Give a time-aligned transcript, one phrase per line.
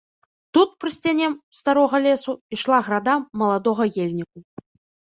[0.57, 1.27] Тут, пры сцяне
[1.59, 3.15] старога лесу, ішла града
[3.45, 4.37] маладога ельніку.